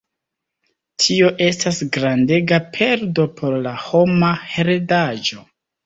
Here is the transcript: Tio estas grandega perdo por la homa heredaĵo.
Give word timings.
Tio 1.03 1.29
estas 1.49 1.83
grandega 1.99 2.61
perdo 2.79 3.29
por 3.39 3.57
la 3.69 3.79
homa 3.87 4.35
heredaĵo. 4.51 5.45